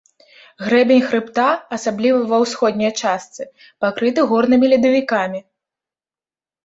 Грэбень 0.67 1.03
хрыбта, 1.09 1.45
асабліва 1.77 2.19
ва 2.33 2.37
ўсходняй 2.45 2.93
частцы, 3.01 3.41
пакрыты 3.85 4.19
горнымі 4.33 4.65
ледавікамі. 4.75 5.39